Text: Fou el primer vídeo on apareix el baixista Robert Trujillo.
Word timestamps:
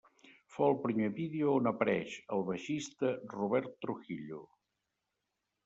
Fou 0.53 0.63
el 0.69 0.79
primer 0.85 1.09
vídeo 1.19 1.51
on 1.57 1.69
apareix 1.73 2.15
el 2.37 2.43
baixista 2.49 3.13
Robert 3.37 3.71
Trujillo. 3.87 4.43